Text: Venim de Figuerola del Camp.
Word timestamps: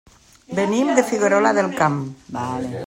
Venim 0.59 0.89
de 0.99 1.03
Figuerola 1.11 1.53
del 1.59 1.73
Camp. 1.83 2.03